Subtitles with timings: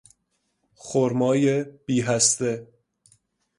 [0.75, 2.67] خرمای بیهسته